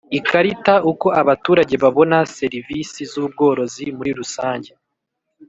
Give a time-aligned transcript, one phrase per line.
[0.19, 4.71] Ikarita uko abaturage babona serivisi z ubworozi muri rusange